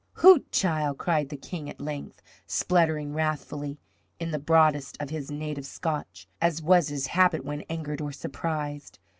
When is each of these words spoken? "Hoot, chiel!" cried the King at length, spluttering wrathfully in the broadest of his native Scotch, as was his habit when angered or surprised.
"Hoot, 0.13 0.51
chiel!" 0.51 0.95
cried 0.95 1.29
the 1.29 1.37
King 1.37 1.69
at 1.69 1.79
length, 1.79 2.23
spluttering 2.47 3.13
wrathfully 3.13 3.77
in 4.19 4.31
the 4.31 4.39
broadest 4.39 4.97
of 4.99 5.11
his 5.11 5.29
native 5.29 5.63
Scotch, 5.67 6.27
as 6.41 6.59
was 6.59 6.87
his 6.87 7.05
habit 7.05 7.45
when 7.45 7.61
angered 7.69 8.01
or 8.01 8.11
surprised. 8.11 8.97